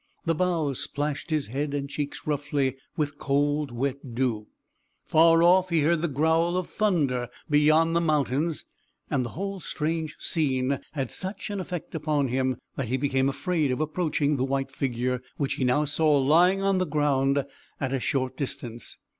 The 0.25 0.33
boughs 0.33 0.79
splashed 0.79 1.29
his 1.29 1.45
head 1.45 1.75
and 1.75 1.87
cheeks 1.87 2.25
roughly 2.25 2.75
with 2.97 3.19
cold 3.19 3.69
wet 3.71 4.15
dew; 4.15 4.47
far 5.05 5.43
off, 5.43 5.69
he 5.69 5.81
heard 5.81 6.01
the 6.01 6.07
growl 6.07 6.57
of 6.57 6.67
thunder 6.71 7.29
beyond 7.47 7.95
the 7.95 8.01
mountains, 8.01 8.65
and 9.11 9.23
the 9.23 9.29
whole 9.37 9.59
strange 9.59 10.15
scene 10.17 10.79
had 10.93 11.11
such 11.11 11.51
an 11.51 11.59
effect 11.59 11.93
upon 11.93 12.29
him, 12.29 12.57
that 12.77 12.87
he 12.87 12.97
became 12.97 13.29
afraid 13.29 13.71
of 13.71 13.79
approaching 13.79 14.37
the 14.37 14.43
white 14.43 14.71
figure, 14.71 15.21
which 15.37 15.53
he 15.53 15.63
now 15.63 15.85
saw 15.85 16.17
lying 16.17 16.63
on 16.63 16.79
the 16.79 16.87
ground 16.87 17.45
at 17.79 17.93
a 17.93 17.99
short 17.99 18.35
distance. 18.35 18.97